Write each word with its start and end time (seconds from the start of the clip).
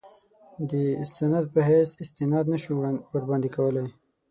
د 0.69 0.71
سند 1.15 1.45
په 1.53 1.59
حیث 1.69 1.89
استناد 2.03 2.45
نه 2.53 2.57
شو 2.63 2.73
ورباندې 3.13 3.49
کولای. 3.55 3.87